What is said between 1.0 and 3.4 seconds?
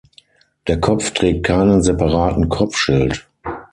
trägt keinen separaten Kopfschild.